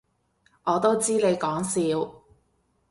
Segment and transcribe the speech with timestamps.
[0.63, 2.23] 我都知你講笑